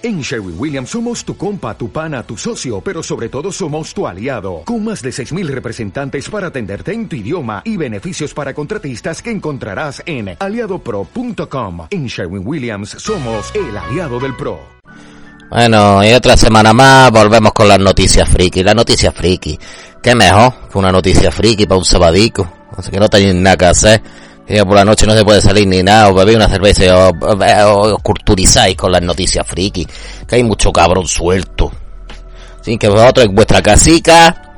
[0.00, 4.06] En Sherwin Williams somos tu compa, tu pana, tu socio, pero sobre todo somos tu
[4.06, 9.20] aliado, con más de 6.000 representantes para atenderte en tu idioma y beneficios para contratistas
[9.20, 11.88] que encontrarás en aliadopro.com.
[11.90, 14.60] En Sherwin Williams somos el aliado del PRO.
[15.50, 18.62] Bueno, y otra semana más volvemos con las noticias friki.
[18.62, 19.58] Las noticias friki.
[20.00, 22.48] ¿Qué mejor que una noticia friki para un sabadico?
[22.76, 24.02] Así que no tenéis nada que hacer
[24.64, 28.02] por la noche no se puede salir ni nada, o bebéis una cerveza y os,
[28.02, 29.86] culturizáis con las noticias friki,
[30.26, 31.70] que hay mucho cabrón suelto.
[32.62, 34.48] Sin que vosotros en vuestra casica,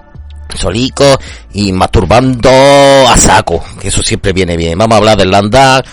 [0.54, 1.04] solico
[1.52, 4.78] y masturbando a saco, que eso siempre viene bien.
[4.78, 5.84] Vamos a hablar del Landar,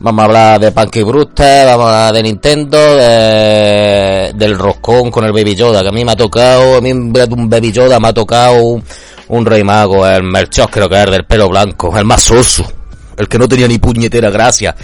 [0.00, 2.78] vamos a hablar de Pancake Brewster, vamos a hablar de Nintendo,
[4.36, 7.10] del roscón con el Baby Yoda, que a mí me ha tocado, a mí un
[7.10, 11.48] Baby Yoda me ha tocado un, Rey Mago, el Merchos creo que es del pelo
[11.48, 12.70] blanco, el más soso
[13.16, 14.74] el que no tenía ni puñetera gracia.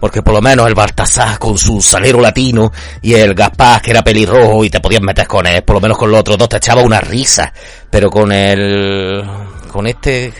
[0.00, 4.04] Porque por lo menos el Baltasar con su salero latino y el Gaspar que era
[4.04, 6.58] pelirrojo y te podías meter con él, por lo menos con los otros dos te
[6.58, 7.52] echaba una risa.
[7.90, 9.24] Pero con el...
[9.72, 10.32] con este...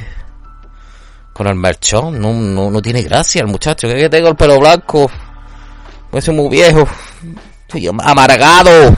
[1.32, 3.88] con el merchón no, no, no tiene gracia el muchacho.
[3.88, 5.10] Que tengo el pelo blanco.
[6.10, 6.86] Pues es muy viejo.
[7.66, 8.96] Estoy amargado.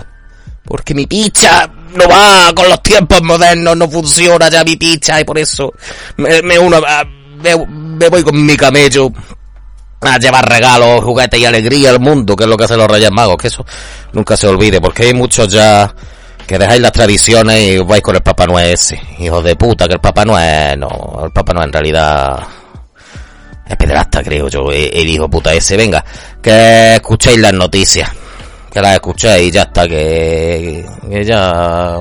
[0.64, 5.24] Porque mi picha no va con los tiempos modernos, no funciona ya mi picha y
[5.24, 5.72] por eso
[6.18, 7.04] me, me uno a,
[7.42, 9.10] me, voy con mi camello
[10.00, 13.10] a llevar regalos, juguetes y alegría al mundo, que es lo que hacen los Reyes
[13.10, 13.64] Magos, que eso
[14.12, 15.92] nunca se olvide, porque hay muchos ya
[16.46, 19.94] que dejáis las tradiciones y vais con el Papá Noel ese, hijos de puta, que
[19.94, 22.38] el Papá Noel, no, el Papá Noel en realidad
[23.68, 26.02] es pederasta, creo yo, el hijo puta ese, venga,
[26.40, 28.10] que escuchéis las noticias,
[28.72, 31.98] que las escuchéis y ya está, que, que ya,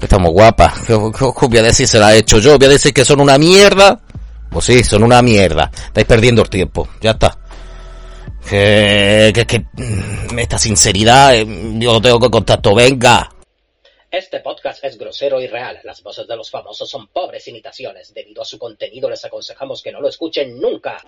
[0.00, 2.94] estamos guapas, que, que, voy a decir se la he hecho yo, voy a decir
[2.94, 4.00] que son una mierda,
[4.50, 5.70] pues sí, son una mierda.
[5.72, 6.88] Estáis perdiendo el tiempo.
[7.00, 7.38] Ya está.
[8.48, 11.46] Que, que, que mm, esta sinceridad, eh,
[11.78, 12.74] yo lo tengo que contacto.
[12.74, 13.30] Venga.
[14.10, 15.78] Este podcast es grosero y real.
[15.84, 18.12] Las voces de los famosos son pobres imitaciones.
[18.12, 21.00] Debido a su contenido les aconsejamos que no lo escuchen nunca.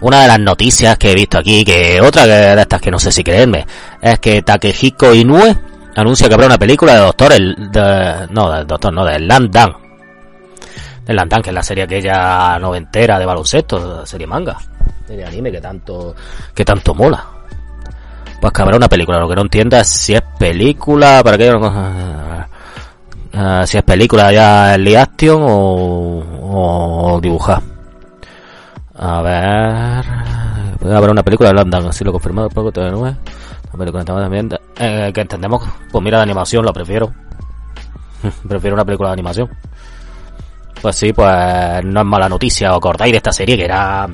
[0.00, 3.10] Una de las noticias que he visto aquí, que otra de estas que no sé
[3.10, 3.66] si creerme,
[4.00, 5.56] es que Takehiko Inoue
[5.96, 7.56] anuncia que habrá una película de Doctor, el,
[8.30, 9.72] no, del Doctor, no, del Landan.
[11.04, 14.56] Del Landan, que es la serie aquella noventera de baloncesto, serie manga,
[15.06, 16.14] serie anime que tanto,
[16.54, 17.24] que tanto mola.
[18.40, 21.50] Pues que habrá una película, lo que no entienda es si es película, para que
[21.52, 22.46] uh,
[23.66, 27.77] si es película ya en action o, o dibujar.
[28.98, 30.04] A ver.
[30.78, 32.98] Puede haber una película de London, así lo confirmado poco TV9.
[32.98, 34.48] Una película también.
[34.76, 35.62] Eh, que entendemos.
[35.90, 37.12] Pues mira, de animación lo prefiero.
[38.48, 39.48] prefiero una película de animación.
[40.82, 42.70] Pues sí, pues no es mala noticia.
[42.70, 44.08] ¿Os acordáis de esta serie que era.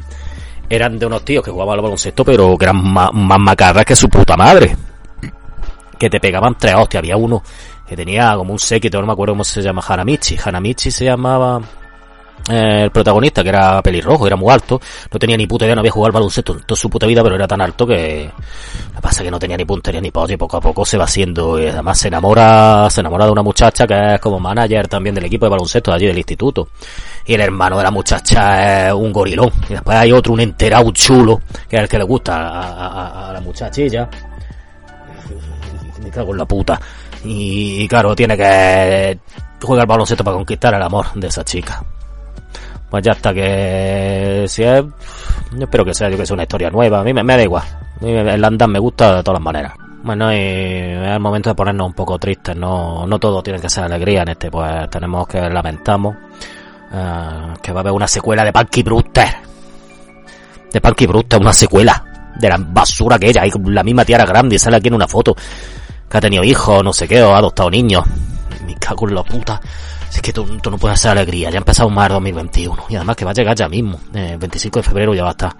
[0.69, 3.97] Eran de unos tíos que jugaban al baloncesto, pero que eran más, más macarras que
[3.97, 4.77] su puta madre.
[5.99, 7.03] Que te pegaban tres hostias.
[7.03, 7.43] Había uno
[7.87, 10.39] que tenía como un séquito, no me acuerdo cómo se llama, Hanamichi.
[10.43, 11.61] Hanamichi se llamaba
[12.51, 15.81] eh, el protagonista, que era pelirrojo, era muy alto, no tenía ni puta idea, no
[15.81, 18.31] había jugado al baloncesto toda su puta vida, pero era tan alto que
[18.89, 20.85] lo que pasa es que no tenía ni puntería ni polla y poco a poco
[20.85, 24.39] se va haciendo, y además se enamora, se enamora de una muchacha que es como
[24.39, 26.69] manager también del equipo de baloncesto de allí del instituto.
[27.27, 29.51] Y el hermano de la muchacha es un gorilón.
[29.69, 33.41] Y después hay otro, un enterado chulo, que es el que le gusta a, la
[33.41, 34.09] muchachilla.
[36.03, 36.79] Me cago en la puta.
[37.25, 39.19] Y, claro, tiene que
[39.63, 41.83] jugar al baloncesto para conquistar el amor de esa chica
[42.95, 44.85] pues ya está que si es
[45.51, 47.01] yo espero que sea yo que sea una historia nueva.
[47.01, 47.65] A mí me, da igual.
[48.01, 49.73] El Landan me gusta de todas maneras.
[50.05, 53.69] Bueno y es el momento de ponernos un poco tristes no no todo tiene que
[53.69, 56.15] ser alegría en este pues tenemos que lamentamos
[56.93, 59.29] uh, que va a haber una secuela de Punky Brewster.
[60.73, 64.55] De Punky Brewster una secuela de la basura que ella hay la misma tiara grande
[64.55, 65.35] y sale aquí en una foto
[66.09, 68.05] que ha tenido hijos no sé qué o ha adoptado niños.
[68.65, 69.61] Me cago en la puta
[70.15, 73.17] Es que tú, no puedes hacer alegría, ya ha empezado un mar 2021 y además
[73.17, 75.57] que va a llegar ya mismo, el 25 de febrero ya va a estar.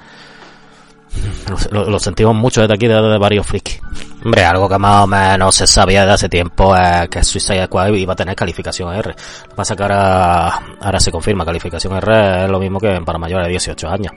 [1.71, 3.81] Lo, sentimos mucho desde aquí, desde varios frikis.
[4.25, 7.89] Hombre, algo que más o menos se sabía de hace tiempo es que Suicide Squad
[7.89, 9.11] iba a tener calificación R.
[9.11, 13.47] Lo que pasa que ahora, se confirma, calificación R es lo mismo que para mayores
[13.47, 14.13] de 18 años.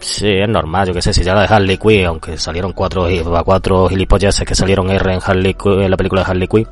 [0.00, 3.06] Sí, es normal, yo que sé, si ya la de Harley Quinn, aunque salieron cuatro,
[3.44, 6.68] cuatro gilipollas que salieron R en Harley en la película de Harley Quinn,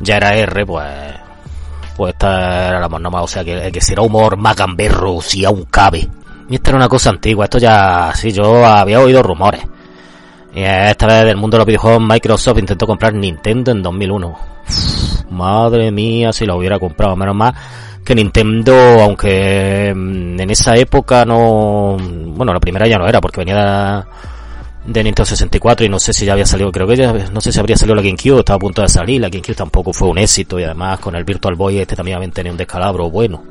[0.00, 0.86] ya era R, pues,
[1.96, 5.64] pues esta era la más o sea que, que si era humor macamberro, si aún
[5.64, 6.08] cabe.
[6.48, 9.62] Y esta era una cosa antigua, esto ya, sí, yo había oído rumores.
[10.54, 14.38] Y esta vez del mundo de los videojuegos, Microsoft intentó comprar Nintendo en 2001.
[15.30, 17.54] madre mía, si lo hubiera comprado, menos mal
[18.04, 23.40] que Nintendo, aunque mm, en esa época no, bueno, la primera ya no era porque
[23.40, 24.04] venía de,
[24.84, 27.60] Nintendo 64 y no sé si ya había salido, creo que ya, no sé si
[27.60, 30.58] habría salido la GameCube, estaba a punto de salir, la GameCube tampoco fue un éxito
[30.58, 33.44] y además con el Virtual Boy este también había tenido un descalabro bueno.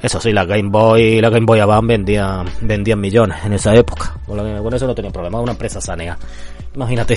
[0.00, 4.14] Eso sí, la Game Boy, la Game Boy Advance vendían, vendían millones en esa época.
[4.24, 6.16] Con, eso no tenía problema, una empresa sanea.
[6.74, 7.16] Imagínate.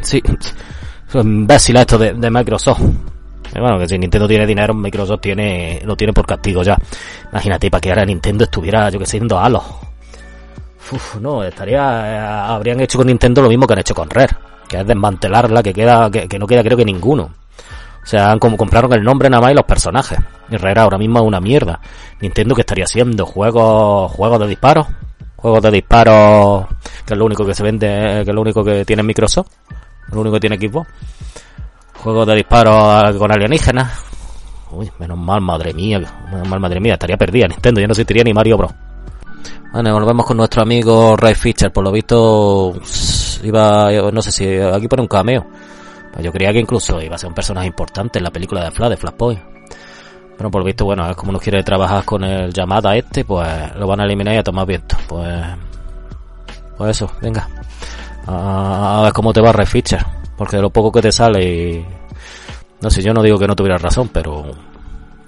[0.00, 0.22] Sí,
[1.08, 2.82] son imbéciles esto de, de Microsoft.
[3.52, 6.76] Bueno, que si Nintendo tiene dinero, Microsoft tiene, lo tiene por castigo ya.
[7.32, 9.87] Imagínate, para que ahora Nintendo estuviera, yo que sé, siendo Halo.
[10.92, 14.36] Uf, no, estaría, eh, habrían hecho con Nintendo lo mismo que han hecho con Rare,
[14.68, 17.30] que es desmantelarla, que queda, que, no queda creo que ninguno.
[18.02, 20.18] O sea, han como compraron el nombre nada más y los personajes.
[20.50, 21.80] Y Rare ahora mismo es una mierda.
[22.20, 24.86] Nintendo que estaría haciendo juegos, juegos de disparos,
[25.36, 26.66] juegos de disparos,
[27.04, 29.48] que es lo único que se vende, que es lo único que tiene Microsoft,
[30.10, 30.88] lo único que tiene Xbox
[31.98, 34.04] juegos de disparo con alienígenas.
[34.70, 36.00] Uy, menos mal, madre mía,
[36.30, 38.72] menos mal, madre mía, estaría perdida Nintendo, ya no existiría ni Mario Bros.
[39.72, 42.74] Bueno, volvemos con nuestro amigo Ray Fisher, por lo visto
[43.42, 45.46] iba, no sé si aquí pone un cameo.
[46.12, 48.70] Pues yo creía que incluso iba a ser un personaje importante en la película de
[48.70, 49.40] Flash, de Flashpoint.
[50.36, 53.48] Pero por lo visto, bueno, es como no quiere trabajar con el llamada este, pues
[53.76, 54.96] lo van a eliminar y a tomar viento.
[55.08, 55.44] Pues,
[56.76, 57.48] pues eso, venga.
[58.26, 60.04] A, ver cómo te va Ray Fisher.
[60.36, 61.86] Porque de lo poco que te sale y...
[62.80, 64.44] No sé, yo no digo que no tuviera razón, pero...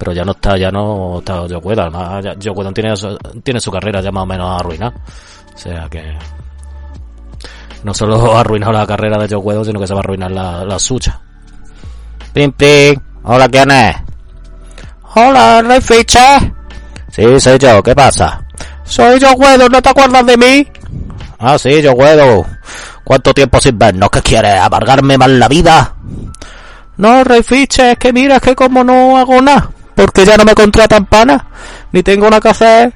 [0.01, 1.75] Pero ya no está, ya no está Joe.
[1.79, 2.95] Además, Joe tiene,
[3.45, 4.95] tiene su carrera ya más o menos arruinada.
[5.55, 6.17] O sea que...
[7.85, 10.65] No solo ha arruinado la carrera de Joe sino que se va a arruinar la,
[10.65, 11.21] la suya.
[12.33, 12.99] Pim, pim.
[13.25, 13.97] Hola, ¿quién es?
[15.17, 16.51] Hola, Ray Fisher.
[17.11, 18.43] Sí, soy yo, ¿qué pasa?
[18.85, 20.67] Soy Joe Whedon, ¿no te acuerdas de mí?
[21.39, 22.47] Ah, sí, Joe Whedon.
[23.05, 24.09] ¿Cuánto tiempo sin vernos?
[24.09, 24.61] ¿Qué quieres?
[24.61, 25.95] ¿Amargarme mal la vida?
[26.97, 29.71] No, Rey Fiche, es que mira, es que como no hago nada,
[30.01, 31.47] porque ya no me contratan pana,
[31.93, 32.91] ni tengo una casa,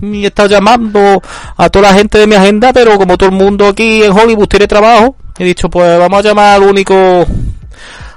[0.00, 1.20] ni he estado llamando
[1.58, 4.48] a toda la gente de mi agenda, pero como todo el mundo aquí en Hollywood
[4.48, 7.26] tiene trabajo, he dicho, pues vamos a llamar al único,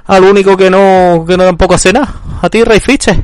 [0.06, 2.10] al único que no, que no tampoco hace nada,
[2.40, 3.22] a ti, Rey Fiche.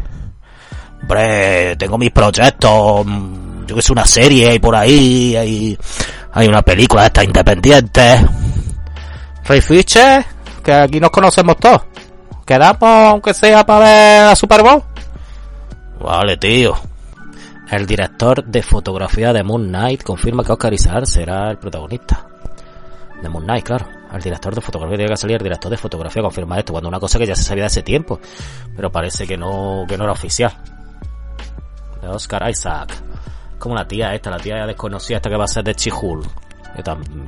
[1.01, 3.07] Hombre, tengo mis proyectos,
[3.67, 5.79] yo que sé, una serie y por ahí, hay,
[6.35, 8.27] hay una película esta independiente.
[9.47, 10.23] Ray Fisher,
[10.63, 11.81] que aquí nos conocemos todos.
[12.47, 14.83] Quedamos, aunque sea para ver la Super Bowl.
[16.01, 16.75] Vale, tío.
[17.71, 22.27] El director de fotografía de Moon Knight confirma que Oscar Isaac será el protagonista.
[23.21, 23.87] De Moon Knight, claro.
[24.13, 27.01] El director de fotografía tiene que salir el director de fotografía confirma esto, cuando una
[27.01, 28.21] cosa que ya se sabía de hace tiempo,
[28.77, 30.53] pero parece que no, que no era oficial.
[32.01, 33.03] De Oscar Isaac
[33.59, 36.23] como la tía esta, la tía ya desconocida esta que va a ser de Chihul.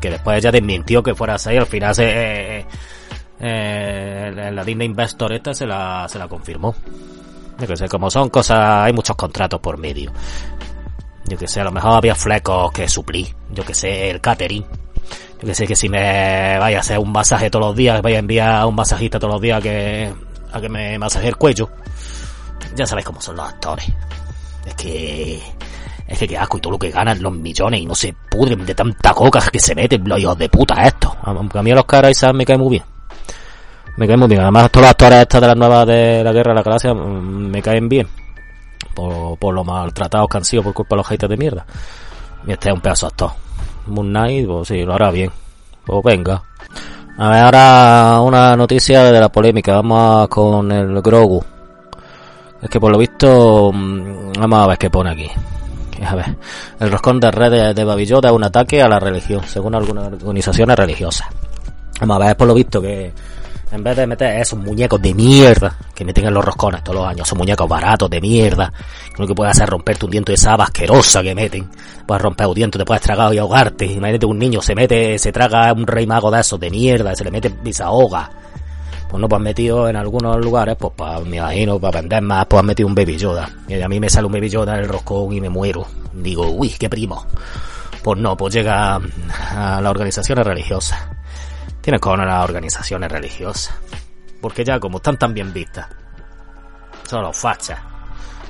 [0.01, 2.67] Que, después ella desmintió que fuera así, al final se, eh, eh,
[3.41, 6.75] la Disney Investor esta se la, se la confirmó.
[7.59, 10.13] Yo que sé, como son cosas, hay muchos contratos por medio.
[11.27, 13.33] Yo que sé, a lo mejor había flecos que suplí.
[13.53, 14.65] Yo que sé, el catering.
[15.41, 18.17] Yo que sé que si me vaya a hacer un masaje todos los días, vaya
[18.17, 20.13] a enviar a un masajista todos los días que,
[20.53, 21.69] a que me masaje el cuello.
[22.77, 23.87] Ya sabéis cómo son los actores.
[24.65, 25.41] Es que
[26.07, 28.65] es que qué asco y todo lo que ganan los millones y no se pudren
[28.65, 31.15] de tanta coca que se meten los hijos de puta esto.
[31.23, 32.98] A mí a los caras me cae muy bien.
[33.99, 34.41] Me cae muy bien.
[34.41, 37.51] Además todos los actores estas de las nuevas de la guerra de la galaxia mm,
[37.51, 38.07] me caen bien.
[38.95, 41.67] Por, por lo maltratados que han sido por culpa de los haters de mierda.
[42.47, 43.33] Y este es un pedazo actor.
[43.87, 45.33] Moon Knight, pues sí, lo hará bien.
[45.85, 46.45] Pues venga.
[47.19, 49.75] A ver, ahora una noticia de la polémica.
[49.75, 51.45] Vamos con el Grogu.
[52.63, 55.29] Es que por lo visto, mm, vamos a ver qué pone aquí.
[56.07, 56.37] A ver,
[56.79, 60.77] el roscón de red de, Babillota es un ataque a la religión, según algunas organizaciones
[60.77, 61.27] religiosas.
[62.01, 63.13] Vamos a ver, por lo visto que
[63.71, 67.07] en vez de meter esos muñecos de mierda que meten en los roscones todos los
[67.07, 68.73] años, esos muñecos baratos de mierda,
[69.17, 71.69] lo que puede hacer romperte un diente de esa asquerosa que meten.
[72.07, 73.87] Puedes romper un diente, te puedes tragar y ahogarte.
[73.87, 77.25] Imagínate un niño se mete, se traga un rey mago de esos de mierda, se
[77.25, 78.31] le mete y se ahoga.
[79.11, 80.93] pues no, pues han metido en algunos lugares, pues
[81.27, 83.51] me imagino, para vender más, pues han metido un Baby Yoda.
[83.69, 85.87] Y a mí me sale un Baby Yoda en el roscón y me muero.
[86.15, 87.27] Digo, uy, qué primo.
[88.03, 91.18] Pues no, pues llega a las organizaciones religiosas.
[91.89, 93.75] Tienes con las organizaciones religiosas.
[94.43, 95.87] Porque ya como están tan bien vistas,
[97.09, 97.81] son los fachas.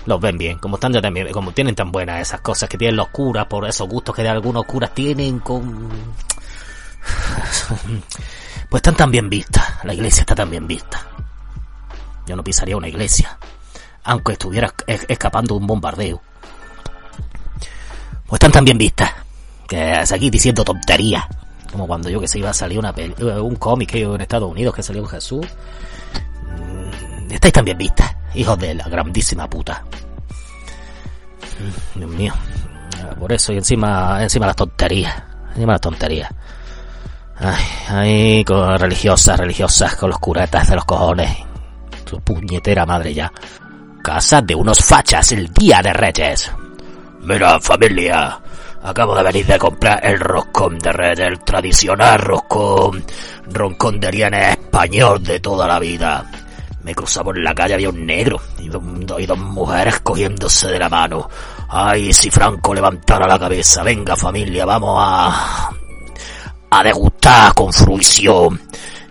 [0.07, 2.97] Los ven bien, como están ya también, como tienen tan buenas esas cosas que tienen
[2.97, 5.89] los curas, por esos gustos que de algunos curas tienen con...
[8.69, 11.01] Pues están tan bien vistas, la iglesia está tan bien vista.
[12.27, 13.39] Yo no pisaría una iglesia,
[14.03, 16.21] aunque estuviera escapando de un bombardeo.
[18.27, 19.13] Pues están tan bien vistas,
[19.69, 21.25] que es aquí diciendo tonterías.
[21.71, 22.95] Como cuando yo que se iba a salir una
[23.41, 25.47] un cómic que en Estados Unidos que salió Jesús.
[26.57, 29.83] Mm, estáis tan bien vistas, hijos de la grandísima puta.
[31.59, 32.35] Mm, Dios mío.
[33.19, 35.15] Por eso y encima, encima las tonterías.
[35.51, 36.31] Encima las tonterías.
[37.41, 41.37] Ay, ay, con religiosas, religiosas, con los curetas de los cojones.
[42.05, 43.33] Tu puñetera madre ya.
[44.03, 46.51] Casa de unos fachas el día de Reyes.
[47.21, 48.41] Mira, familia,
[48.83, 53.05] acabo de venir de comprar el roscón de Reyes, el tradicional roscón,
[53.51, 56.25] roncón de rienes español de toda la vida.
[56.83, 58.83] Me cruzaba en la calle, había un negro y dos,
[59.19, 61.29] y dos mujeres cogiéndose de la mano.
[61.69, 63.83] Ay, si Franco levantara la cabeza.
[63.83, 65.71] Venga, familia, vamos a,
[66.71, 68.61] a degustar con fruición.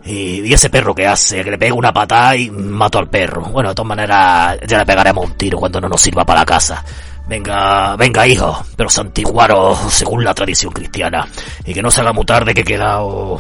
[0.06, 3.42] Y, ese perro que hace, que le pega una patada y mato al perro.
[3.44, 6.46] Bueno, de todas maneras, ya le pegaremos un tiro cuando no nos sirva para la
[6.46, 6.84] casa.
[7.27, 11.27] Venga, venga, hijo, pero santiguaros según la tradición cristiana.
[11.65, 13.38] Y que no se haga muy tarde que he quedado,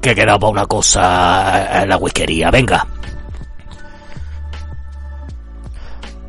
[0.00, 2.50] que he quedado para una cosa en la whiskería.
[2.50, 2.86] Venga.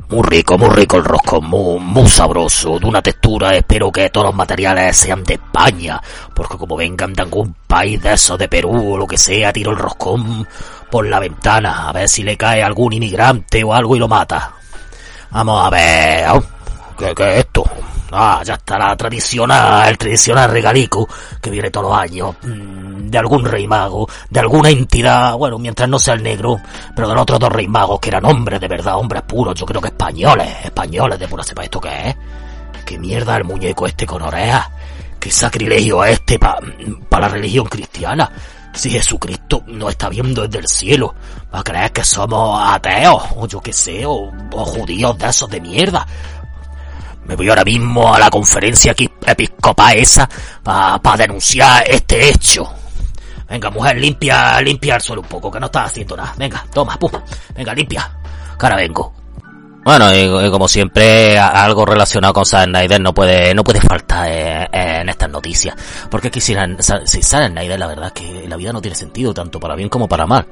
[0.10, 4.26] Muy rico, muy rico el roscón, muy, muy sabroso, de una textura, espero que todos
[4.26, 6.02] los materiales sean de España,
[6.34, 9.70] porque como vengan de algún país de eso, de Perú o lo que sea, tiro
[9.70, 10.48] el roscón
[10.90, 14.54] por la ventana, a ver si le cae algún inmigrante o algo y lo mata.
[15.30, 16.26] Vamos a ver,
[17.00, 17.64] ¿qué, es esto?
[18.12, 21.08] Ah, ya está la tradicional, el tradicional regalico
[21.42, 26.00] que viene todos los años, de algún rey mago, de alguna entidad, bueno, mientras no
[26.00, 26.60] sea el negro,
[26.96, 29.66] pero de los otros dos rey magos que eran hombres de verdad, hombres puros, yo
[29.66, 32.16] creo que españoles, españoles de pura cepa, ¿esto qué es?
[32.84, 34.68] ¿Qué mierda el muñeco este con orejas?
[35.20, 36.60] ¿Qué sacrilegio es este para
[37.08, 38.32] pa la religión cristiana?
[38.74, 41.14] Si Jesucristo nos está viendo desde el cielo,
[41.54, 45.60] ¿va a creer que somos ateos, o yo qué sé, o judíos de esos de
[45.60, 46.08] mierda?
[47.30, 50.28] Me voy ahora mismo a la conferencia episcopal esa
[50.64, 52.68] para pa denunciar este hecho.
[53.48, 56.34] Venga, mujer, limpia, limpia el suelo un poco, que no estás haciendo nada.
[56.40, 57.12] Venga, toma, pum.
[57.56, 58.12] Venga, limpia.
[58.58, 59.19] Cara vengo.
[59.90, 64.68] Bueno, y, como siempre, algo relacionado con Zack Snyder no puede, no puede faltar eh,
[64.72, 65.76] en estas noticias.
[66.12, 66.54] Porque es que si,
[67.06, 69.90] si Zack Snyder, la verdad es que la vida no tiene sentido, tanto para bien
[69.90, 70.46] como para mal.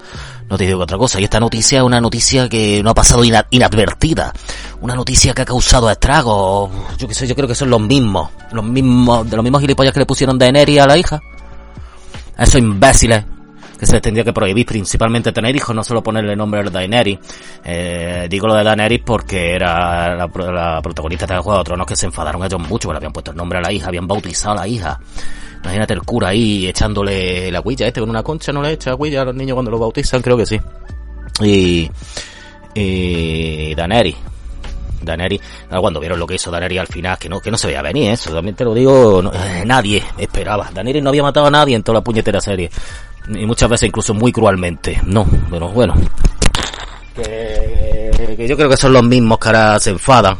[0.50, 1.22] No te digo otra cosa.
[1.22, 4.34] Y esta noticia es una noticia que no ha pasado inadvertida.
[4.82, 6.72] Una noticia que ha causado estragos.
[6.98, 8.32] Yo qué sé, yo creo que son los mismos.
[8.54, 11.22] Los mismos, de los mismos gilipollas que le pusieron Daenerys a la hija.
[12.40, 13.24] Esos imbéciles
[13.78, 17.20] que se tendría que prohibir principalmente tener hijos, no solo ponerle nombre de Daenerys.
[17.64, 21.96] Eh, digo lo de Daenerys porque era la, la protagonista del Juego de Tronos que
[21.96, 24.62] se enfadaron ellos mucho, le habían puesto el nombre a la hija, habían bautizado a
[24.62, 25.00] la hija.
[25.64, 29.22] Imagínate el cura ahí echándole la huilla este con una concha, no le echa huilla
[29.22, 30.60] a los niños cuando lo bautizan, creo que sí.
[31.42, 31.90] Y,
[32.74, 34.16] y Daenerys.
[35.02, 37.82] Daenerys, cuando vieron lo que hizo Daenerys al final, que no, que no se veía
[37.82, 40.70] venir, eso también te lo digo, eh, nadie esperaba.
[40.74, 42.70] Daenerys no había matado a nadie en toda la puñetera serie
[43.30, 45.00] y muchas veces incluso muy cruelmente.
[45.06, 45.96] No, pero bueno.
[47.16, 50.38] Que, que, yo creo que son los mismos que ahora se enfadan.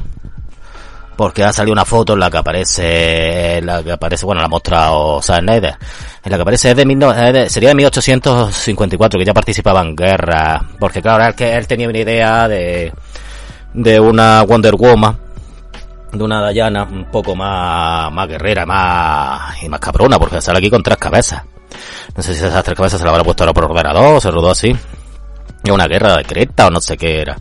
[1.16, 4.46] Porque ha salido una foto en la que aparece, en la que aparece, bueno, la
[4.46, 5.76] ha mostrado Snyder,
[6.24, 9.82] en la que aparece es de, mil, es de, sería de 1854, que ya participaba
[9.82, 10.64] en guerra.
[10.80, 12.94] Porque claro, es que él tenía una idea de,
[13.74, 15.18] de una Wonder Woman,
[16.12, 20.70] de una Diana un poco más, más guerrera, más, y más cabrona, porque sale aquí
[20.70, 21.42] con tres cabezas.
[22.16, 24.52] No sé si esas tres cabezas se la habrá puesto ahora por ordenador, se rodó
[24.52, 24.76] así.
[25.64, 27.38] Es una guerra de Creta o no sé qué era.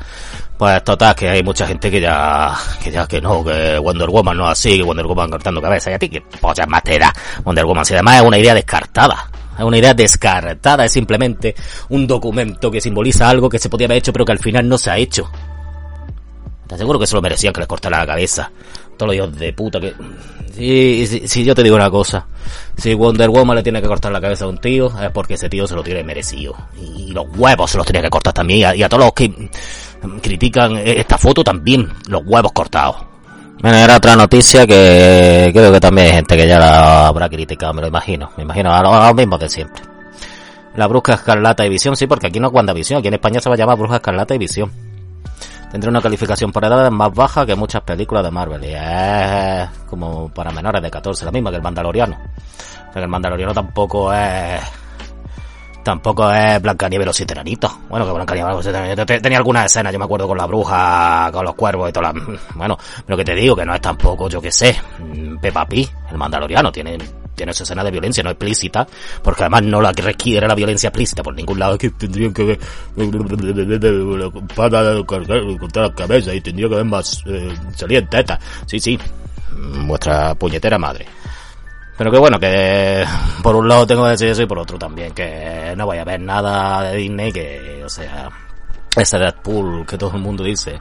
[0.59, 4.37] Pues total, que hay mucha gente que ya, que ya que no, que Wonder Woman
[4.39, 5.91] no es así, que Wonder Woman cortando cabeza.
[5.91, 7.13] Y a ti que pollas más te da
[7.45, 7.85] Wonder Woman.
[7.85, 9.31] Si además es una idea descartada.
[9.59, 11.55] Es una idea descartada, es simplemente
[11.89, 14.77] un documento que simboliza algo que se podía haber hecho pero que al final no
[14.77, 15.31] se ha hecho.
[16.67, 18.51] Te seguro que se lo merecían que les cortara la cabeza.
[18.97, 19.95] Todos los hijos de puta que...
[20.53, 22.27] Si, si, yo te digo una cosa.
[22.79, 25.51] Si Wonder Woman le tiene que cortar la cabeza a un tío, es porque ese
[25.51, 26.55] tío se lo tiene merecido.
[26.81, 28.75] Y los huevos se los tenía que cortar también.
[28.75, 29.51] Y a, todos los que
[30.23, 32.97] critican esta foto también, los huevos cortados.
[33.61, 37.75] Bueno, era otra noticia que creo que también hay gente que ya la habrá criticado,
[37.75, 38.31] me lo imagino.
[38.37, 39.83] Me imagino a los mismos de siempre.
[40.77, 43.49] La Bruja Escarlata y Visión, sí, porque aquí no es WandaVision, aquí en España se
[43.49, 44.71] va a llamar Bruja Escarlata y Visión.
[45.77, 50.31] Tendrá una calificación por edades más baja que muchas películas de Marvel y es como
[50.31, 52.17] para menores de 14, la misma que el Mandaloriano.
[52.95, 54.59] Pero el Mandaloriano tampoco es
[55.83, 57.35] tampoco es Blancanieves los siete
[57.91, 61.45] Bueno, que Blancanieves los siete tenía algunas escenas, yo me acuerdo con la bruja, con
[61.45, 62.11] los cuervos y todo.
[62.55, 64.81] Bueno, pero que te digo que no es tampoco, yo que sé,
[65.43, 66.97] Peppa Pig, el Mandaloriano, tiene
[67.37, 68.87] tiene esa escena de violencia no explícita,
[69.23, 72.59] porque además no la requiere la violencia explícita por ningún lado, que tendrían que
[74.57, 78.41] para contra la cabeza y tendría que ver más eh, salir teta.
[78.67, 78.99] Sí, sí,
[79.87, 81.07] vuestra puñetera madre.
[81.97, 83.05] Pero que bueno, que
[83.43, 86.05] por un lado tengo que decir eso y por otro también, que no voy a
[86.05, 88.29] ver nada de Disney que, o sea,
[88.95, 90.79] ese Deadpool que todo el mundo dice,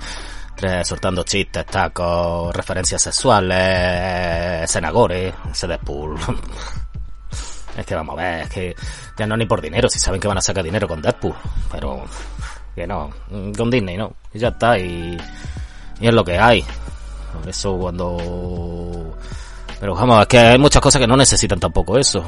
[0.83, 6.17] soltando chistes, tacos, referencias sexuales, senagores, Deadpool.
[7.77, 8.75] es que vamos a ver, es que
[9.17, 11.35] ya no ni por dinero, si saben que van a sacar dinero con Deadpool,
[11.71, 12.05] pero
[12.73, 13.09] que no,
[13.57, 15.17] con Disney no, y ya está, y,
[15.99, 16.63] y es lo que hay.
[17.47, 19.15] Eso cuando
[19.79, 22.23] pero vamos, es que hay muchas cosas que no necesitan tampoco eso.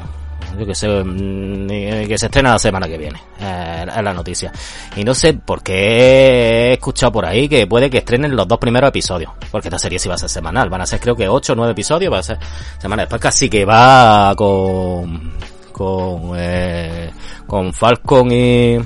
[0.56, 1.66] Yo que sé, mm,
[2.06, 4.52] que se estrena la semana que viene, eh, es la noticia.
[4.96, 8.58] Y no sé por qué he escuchado por ahí que puede que estrenen los dos
[8.58, 11.28] primeros episodios, porque esta serie sí va a ser semanal, van a ser creo que
[11.28, 12.38] 8 o 9 episodios, va a ser
[12.78, 13.04] semanal.
[13.04, 15.32] Después casi que va con,
[15.72, 17.10] con, eh,
[17.46, 18.78] con Falcon y,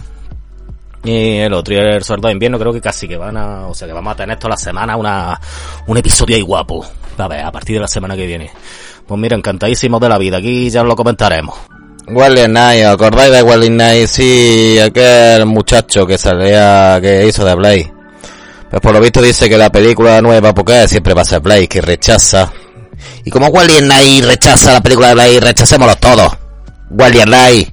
[1.05, 3.75] y el otro y el Soldado de Invierno creo que casi que van a, o
[3.75, 5.41] sea que vamos a tener toda la semana una,
[5.87, 6.85] un episodio ahí guapo.
[7.19, 8.51] A ver, a partir de la semana que viene.
[9.13, 11.55] Pues mira, encantadísimo de la vida, aquí ya lo comentaremos.
[12.09, 14.07] Wally Night, ¿acordáis de Wally Night?
[14.07, 17.93] Sí, aquel muchacho que salía, que hizo de Blade.
[18.71, 21.69] Pues por lo visto dice que la película nueva, porque siempre va a ser Blade,
[21.69, 22.51] que rechaza.
[23.23, 26.33] Y como Wally Night rechaza la película de Blade, rechacémoslo todos.
[26.89, 27.69] Wally Night.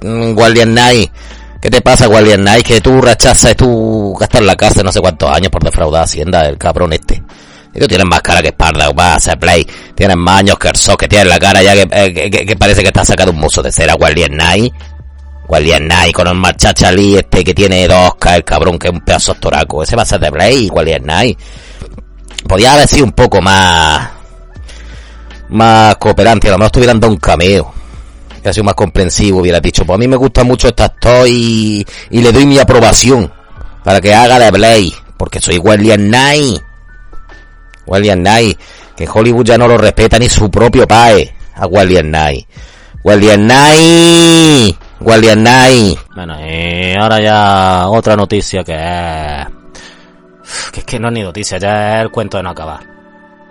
[0.00, 1.10] Mm, Wally
[1.60, 2.66] ¿Qué te pasa, Knight?
[2.66, 6.56] Que tú rechazas, tú gastas la casa no sé cuántos años por defraudar Hacienda, el
[6.56, 7.22] cabrón este.
[7.78, 9.66] Tú tienes más cara que espalda, va a hacer play.
[9.94, 13.04] Tienes más años que el que tienes la cara ya que, eh, parece que está
[13.04, 14.72] sacado un mozo de cera, Guardian Knight.
[15.46, 18.92] Guardian Knight con el marchacha Lee este que tiene dos K, el cabrón que es
[18.92, 19.82] un pedazo toraco.
[19.82, 21.38] Ese va a ser de Blade, Guardian Knight.
[22.48, 24.08] Podía haber sido un poco más,
[25.50, 27.80] más cooperante, a lo mejor estuvieran dando un cameo
[28.48, 31.84] ha sido más comprensivo, hubiera dicho, pues a mí me gusta mucho este actor y,
[32.10, 33.30] le doy mi aprobación
[33.84, 36.62] para que haga de Blade, porque soy William Knight.
[37.86, 38.58] William Knight,
[38.96, 42.46] que Hollywood ya no lo respeta ni su propio pae a William Knight.
[43.02, 45.98] William Knight, William Knight.
[46.14, 49.46] Bueno, y ahora ya otra noticia que es...
[50.72, 52.80] Que es que no es ni noticia, ya es el cuento de no acabar.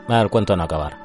[0.07, 0.97] Es el cuento de no acabar.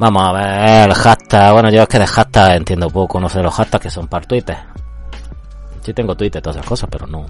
[0.00, 1.52] Vamos a ver el hashtag.
[1.52, 3.20] Bueno, yo es que de hashtag entiendo poco.
[3.20, 4.56] No sé los hashtags que son para Twitter.
[5.82, 7.26] Sí tengo Twitter, todas esas cosas, pero no.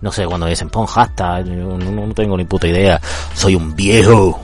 [0.00, 1.46] No sé cuando dicen pon hashtag.
[1.46, 3.00] no, tengo ni puta idea.
[3.34, 4.40] Soy un viejo.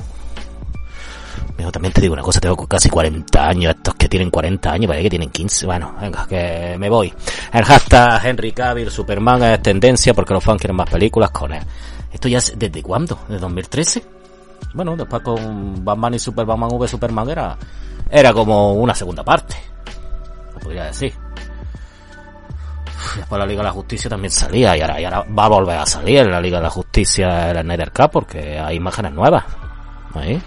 [1.57, 4.89] Pero también te digo una cosa, tengo casi 40 años, estos que tienen 40 años,
[4.89, 7.13] parece que tienen 15, bueno, venga, que me voy.
[7.53, 11.63] El hashtag Henry Cavill Superman es tendencia porque los fans quieren más películas con él.
[12.13, 13.21] ¿Esto ya es desde cuándo?
[13.29, 14.05] ¿De 2013?
[14.75, 17.57] Bueno, después con Batman y Super Batman V Superman era,
[18.11, 19.55] era como una segunda parte.
[20.55, 21.15] Lo podría decir.
[23.17, 25.79] Después la Liga de la Justicia también salía y ahora, y ahora va a volver
[25.79, 29.45] a salir la Liga de la Justicia en la Snyder Cup porque hay imágenes nuevas.
[30.15, 30.41] Ahí.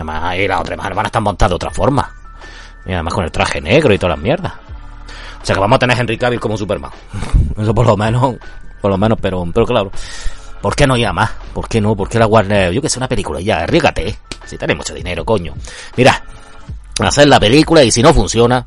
[0.00, 2.10] Además, ahí las otras a estar montadas de otra forma.
[2.86, 4.54] Y además con el traje negro y todas las mierdas.
[5.42, 6.90] O sea que vamos a tener a Henry Cavill como Superman.
[7.58, 8.36] Eso por lo menos,
[8.80, 9.92] por lo menos, pero, pero claro.
[10.62, 11.30] ¿Por qué no ir a más?
[11.52, 11.94] ¿Por qué no?
[11.94, 12.72] ¿Por qué la Warner?
[12.72, 14.18] Yo que sé, una película ya, arriesgate.
[14.46, 15.52] Si tenés mucho dinero, coño.
[15.96, 16.22] Mira,
[17.06, 18.66] hacer la película y si no funciona,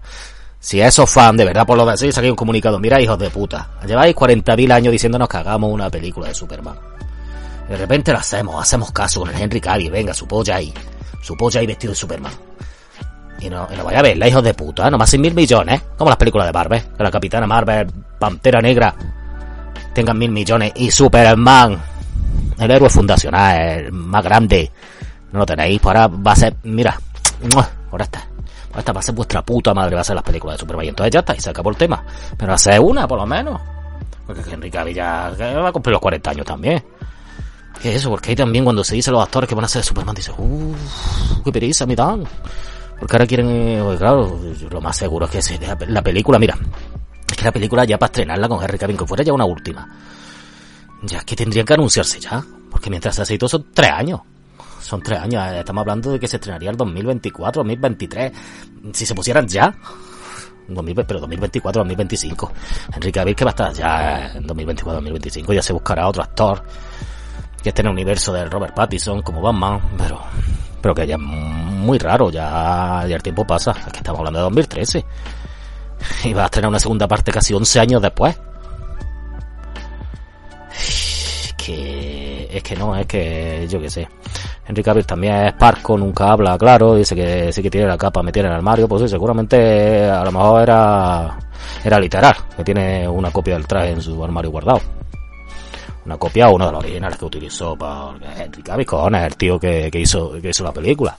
[0.60, 3.70] si esos fans de verdad por lo hacéis aquí un comunicado, mira hijos de puta,
[3.88, 6.78] lleváis 40.000 años diciéndonos que hagamos una película de Superman.
[7.68, 10.74] De repente la hacemos, hacemos caso con el Henry Cavill, venga, su polla ahí,
[11.24, 12.34] su polla ahí vestido de Superman.
[13.40, 15.82] Y no, y no vaya a ver, la hijos de puta, nomás sin mil millones,
[15.98, 17.88] como las películas de Marvel, que la Capitana Marvel,
[18.20, 18.94] Pantera Negra,
[19.94, 20.74] tengan mil millones.
[20.76, 21.82] Y Superman,
[22.60, 24.72] el héroe fundacional, el más grande,
[25.32, 27.00] no lo tenéis, pues ahora va a ser, mira,
[27.90, 28.28] por esta,
[28.70, 30.86] por esta va a ser vuestra puta madre, va a ser las películas de Superman.
[30.86, 32.04] Y entonces ya está, y se acabó el tema,
[32.38, 33.60] pero hace una por lo menos,
[34.26, 36.84] porque Henry Cavill ya va a cumplir los 40 años también.
[37.84, 38.10] ¿Qué es eso?
[38.10, 41.44] Porque ahí también cuando se dice los actores que van a ser Superman, dice, uff,
[41.44, 42.24] qué pereza me dan.
[42.98, 44.40] Porque ahora quieren, eh, claro,
[44.72, 46.58] lo más seguro es que la película, mira,
[47.30, 49.86] es que la película ya para estrenarla con Henry Cavill, que fuera ya una última.
[51.02, 52.42] Ya es que tendrían que anunciarse ya.
[52.72, 54.22] Porque mientras se todo son tres años.
[54.80, 55.46] Son tres años.
[55.54, 58.32] Estamos hablando de que se estrenaría el 2024, 2023.
[58.94, 59.76] Si se pusieran ya.
[60.70, 62.52] 2000, pero 2024, 2025.
[62.96, 65.52] Henry Cavill que va a estar ya en 2024, 2025.
[65.52, 66.64] Ya se buscará otro actor
[67.64, 70.20] que esté en el universo del Robert Pattinson como Batman, pero
[70.84, 73.72] pero que ya es muy raro, ya, ya el tiempo pasa.
[73.72, 75.06] Es que estamos hablando de 2013.
[76.26, 78.38] Y va a tener una segunda parte casi 11 años después.
[80.78, 84.10] Es que, es que no, es que yo qué sé.
[84.68, 88.22] Henry Cavill también es parco, nunca habla, claro, dice que sí que tiene la capa
[88.22, 91.38] metida en el armario, pues sí, seguramente a lo mejor era,
[91.84, 94.82] era literal, que tiene una copia del traje en su armario guardado.
[96.06, 100.00] Una copia uno de los originales que utilizó para Henry Cavill, el tío que, que
[100.00, 101.18] hizo, que hizo la película.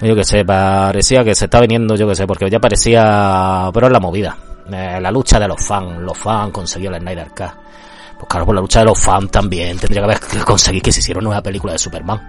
[0.00, 3.86] Yo que sé, parecía que se está viniendo, yo que sé, porque ya parecía, pero
[3.88, 4.36] es la movida.
[4.70, 7.50] Eh, la lucha de los fans, los fans conseguían el Snyder Cut.
[8.16, 10.92] Pues claro, por la lucha de los fans también tendría que haber que conseguir que
[10.92, 12.28] se hiciera una nueva película de Superman.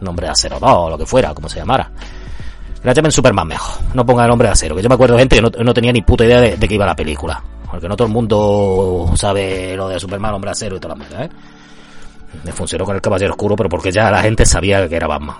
[0.00, 1.90] Nombre de acero 2 o lo que fuera, como se llamara.
[2.82, 3.82] La llamen Superman mejor.
[3.94, 5.92] No ponga el nombre de acero, que yo me acuerdo gente que no, no tenía
[5.92, 7.42] ni puta idea de, de que iba la película.
[7.70, 11.30] Porque no todo el mundo sabe lo de Superman, hombre acero y todas las mierdas,
[11.30, 11.34] ¿eh?
[12.44, 15.36] Me funcionó con el Caballero Oscuro, pero porque ya la gente sabía que era Batman.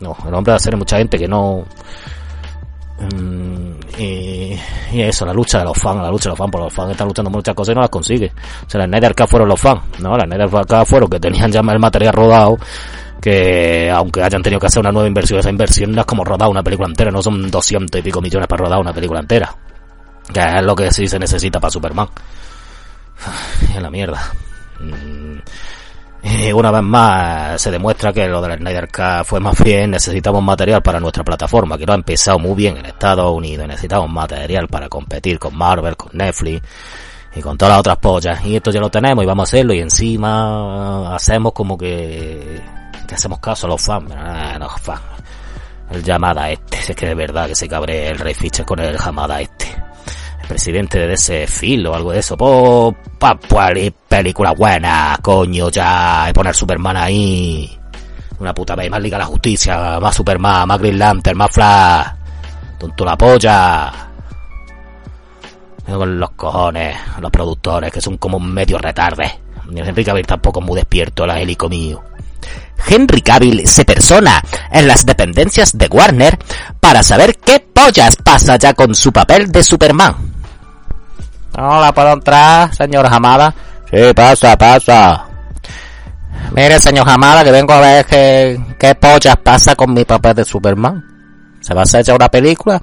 [0.00, 1.64] No, el hombre de acero mucha gente que no...
[3.00, 4.58] Mm, y,
[4.92, 6.90] y, eso, la lucha de los fans, la lucha de los fans, porque los fans
[6.90, 8.32] están luchando muchas cosas y no las consigue.
[8.66, 10.16] O sea, la Snyder Cut fueron los fans, ¿no?
[10.16, 12.58] La Snyder Cut fueron que tenían ya el material rodado,
[13.20, 16.48] que aunque hayan tenido que hacer una nueva inversión, esa inversión no es como rodar
[16.48, 19.54] una película entera, no son 200 y pico millones para rodar una película entera.
[20.32, 22.08] Que es lo que sí se necesita para Superman.
[23.76, 24.32] Y la mierda.
[26.22, 30.42] Y una vez más se demuestra que lo del Snyder Cut fue más bien necesitamos
[30.42, 34.68] material para nuestra plataforma, que no ha empezado muy bien en Estados Unidos, necesitamos material
[34.68, 36.62] para competir con Marvel, con Netflix
[37.34, 38.44] y con todas las otras pollas.
[38.44, 42.60] Y esto ya lo tenemos y vamos a hacerlo y encima hacemos como que,
[43.08, 44.12] que hacemos caso a los fans.
[44.14, 45.00] Ah, no, fan.
[45.90, 48.96] El llamada este, es que de verdad que se cabre el Rey Fischer con el
[48.98, 49.59] llamada este
[50.50, 52.36] presidente de ese filo o algo de eso.
[52.36, 57.78] Pa, pues, película buena, coño, ya, y poner Superman ahí.
[58.40, 62.06] Una puta vez, más Liga de la Justicia, más Superman, más Green Lantern, más Flash.
[62.80, 63.92] Tonto la polla.
[65.86, 69.30] Con los cojones, los productores, que son como medio retardes.
[69.72, 72.02] Henry Cavill tampoco muy despierto, la hélico mío.
[72.88, 76.36] Henry Cavill se persona en las dependencias de Warner
[76.80, 80.39] para saber qué pollas pasa ya con su papel de Superman.
[81.56, 83.52] Hola, ¿puedo entrar, señor Hamada?
[83.90, 85.24] Sí, pasa, pasa.
[86.54, 90.44] Mire, señor Hamada, que vengo a ver qué, qué pollas pasa con mi papel de
[90.44, 91.04] Superman.
[91.60, 92.80] ¿Se va a hacer una película?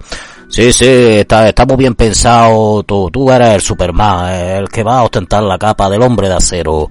[0.50, 2.82] Sí, sí, está, está muy bien pensado.
[2.84, 6.36] Tú, tú eres el Superman, el que va a ostentar la capa del hombre de
[6.36, 6.88] acero.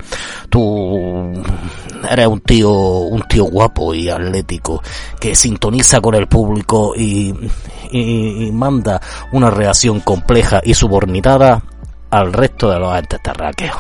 [0.51, 1.33] Tú
[2.09, 4.83] eres un tío, un tío guapo y atlético
[5.19, 7.35] que sintoniza con el público y,
[7.91, 9.01] y, y manda
[9.33, 11.63] una reacción compleja y subordinada
[12.11, 13.77] al resto de los entes terráqueos.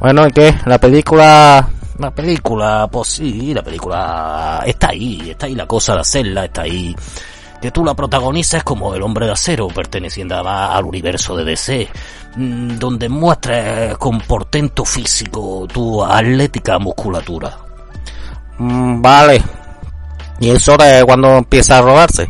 [0.00, 0.54] Bueno, ¿y qué?
[0.66, 6.00] La película la película, pues sí, la película está ahí, está ahí la cosa de
[6.00, 6.94] hacerla, está ahí
[7.66, 11.88] que tú la protagonizas como el hombre de acero, perteneciendo al universo de DC,
[12.36, 17.58] donde muestres con portento físico tu atlética musculatura.
[18.58, 19.42] Mm, vale.
[20.38, 22.28] ¿Y eso de cuando empieza a rodarse?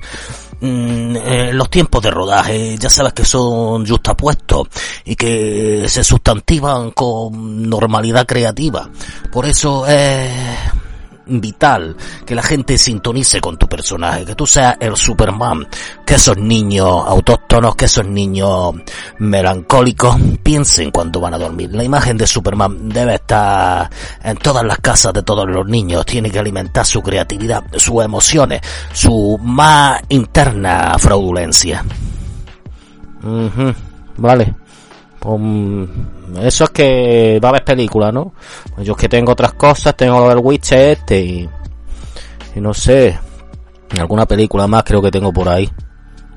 [0.62, 4.68] Mm, eh, los tiempos de rodaje ya sabes que son justapuestos
[5.04, 8.88] y que se sustantivan con normalidad creativa.
[9.30, 10.30] Por eso es
[11.26, 15.66] vital que la gente sintonice con tu personaje, que tú seas el Superman,
[16.04, 18.74] que esos niños autóctonos, que esos niños
[19.18, 21.70] melancólicos piensen cuando van a dormir.
[21.72, 23.90] La imagen de Superman debe estar
[24.22, 28.60] en todas las casas de todos los niños, tiene que alimentar su creatividad, sus emociones,
[28.92, 31.84] su más interna fraudulencia.
[34.16, 34.65] Vale.
[35.26, 35.84] Um,
[36.40, 38.32] eso es que va a haber película, ¿no?
[38.74, 41.48] Pues yo es que tengo otras cosas, tengo lo del Witcher este y,
[42.54, 43.18] y no sé,
[43.98, 45.68] alguna película más creo que tengo por ahí.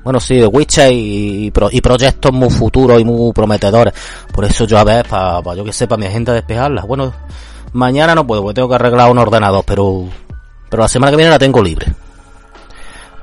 [0.02, 3.94] Bueno, sí, de Witcher y, y, pro, y, proyectos muy futuros y muy prometedores.
[4.32, 6.82] Por eso yo a ver, para pa, yo que sepa mi agenda despejarla.
[6.82, 7.12] Bueno,
[7.72, 10.08] mañana no puedo porque tengo que arreglar un ordenador, pero,
[10.68, 11.86] pero la semana que viene la tengo libre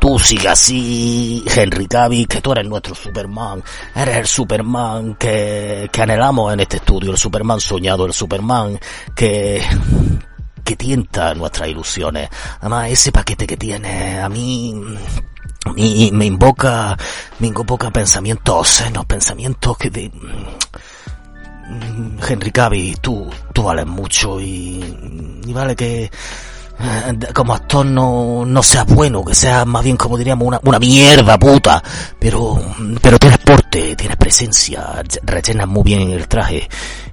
[0.07, 3.61] tú sigas así, Henry Cavill, que tú eres nuestro Superman,
[3.93, 8.79] eres el Superman que, que anhelamos en este estudio, el Superman soñado, el Superman
[9.13, 9.61] que,
[10.63, 12.29] que tienta nuestras ilusiones.
[12.61, 14.73] Además, ese paquete que tiene, a mí,
[15.75, 16.97] mí me invoca,
[17.39, 20.09] me invoca pensamientos senos, pensamientos que de,
[22.29, 26.11] Henry Cavill, tú, tú vales mucho y, y vale que, eh,
[27.33, 31.37] como actor no, no sea bueno, que sea más bien como diríamos una, una mierda
[31.37, 31.83] puta,
[32.19, 32.59] pero,
[33.01, 36.67] pero tienes porte, tienes presencia, rellenas muy bien el traje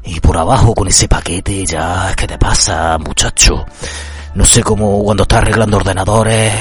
[0.04, 3.64] y por abajo con ese paquete ya, ¿qué te pasa muchacho?
[4.34, 6.52] No sé cómo cuando estás arreglando ordenadores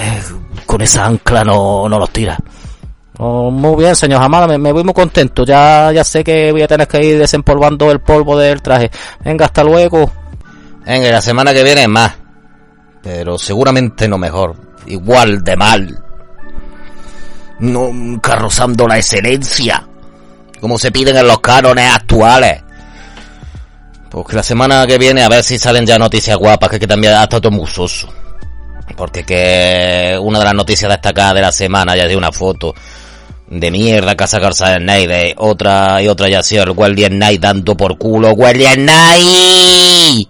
[0.65, 2.37] con esa ancla no, no los tiras.
[3.19, 5.45] Oh, muy bien, señor Hamada, me, me, voy muy contento.
[5.45, 8.89] Ya, ya sé que voy a tener que ir desempolvando el polvo del traje.
[9.23, 10.11] Venga, hasta luego.
[10.85, 12.22] Venga, la semana que viene más.
[13.03, 14.55] Pero seguramente no mejor.
[14.87, 16.03] Igual de mal.
[17.59, 19.85] Nunca rozando la excelencia.
[20.59, 22.63] Como se piden en los cánones actuales.
[24.09, 27.13] Porque la semana que viene a ver si salen ya noticias guapas, que, que también
[27.13, 28.07] ha estado muy soso.
[28.95, 32.73] Porque que una de las noticias destacadas de la semana ya de una foto
[33.47, 37.41] de mierda que ha sacado de otra y otra ya ha sido el Guardian Night
[37.41, 38.33] dando por culo.
[38.33, 40.29] ¡Guardian Night!